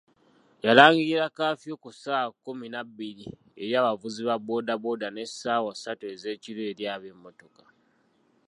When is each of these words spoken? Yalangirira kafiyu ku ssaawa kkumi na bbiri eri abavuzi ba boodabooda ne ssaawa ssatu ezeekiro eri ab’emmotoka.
Yalangirira 0.65 1.27
kafiyu 1.37 1.75
ku 1.83 1.89
ssaawa 1.93 2.31
kkumi 2.33 2.67
na 2.73 2.81
bbiri 2.87 3.25
eri 3.61 3.73
abavuzi 3.81 4.21
ba 4.27 4.35
boodabooda 4.45 5.07
ne 5.11 5.23
ssaawa 5.29 5.71
ssatu 5.75 6.03
ezeekiro 6.13 6.61
eri 6.71 6.83
ab’emmotoka. 6.93 7.63